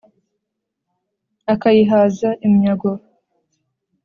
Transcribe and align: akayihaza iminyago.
akayihaza 1.53 2.29
iminyago. 2.45 2.89